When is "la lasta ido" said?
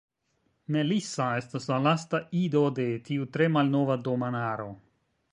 1.71-2.63